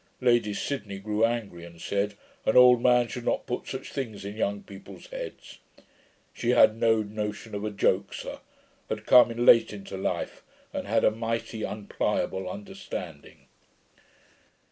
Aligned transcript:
Lady 0.19 0.51
Sydney 0.51 0.97
grew 0.97 1.23
angry, 1.23 1.63
and 1.63 1.79
said, 1.79 2.15
"an 2.47 2.57
old 2.57 2.81
man 2.81 3.07
should 3.07 3.23
not 3.23 3.45
put 3.45 3.67
such 3.67 3.91
things 3.91 4.25
in 4.25 4.35
young 4.35 4.63
people's 4.63 5.05
heads". 5.05 5.59
She 6.33 6.49
had 6.49 6.75
no 6.75 7.03
notion 7.03 7.53
of 7.53 7.63
a 7.63 7.69
joke, 7.69 8.11
sir; 8.11 8.39
had 8.89 9.05
come 9.05 9.29
late 9.29 9.71
into 9.71 9.97
life, 9.97 10.41
and 10.73 10.87
had 10.87 11.03
a 11.03 11.11
mighty 11.11 11.61
unpliable 11.63 12.49
understanding. 12.49 13.45